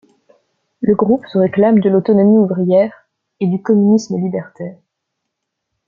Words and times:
Le 0.79 0.95
groupe 0.95 1.27
se 1.27 1.37
réclame 1.37 1.79
de 1.79 1.87
l'autonomie 1.87 2.39
ouvrière 2.39 3.07
et 3.39 3.45
du 3.45 3.61
communisme 3.61 4.17
libertaire. 4.17 4.79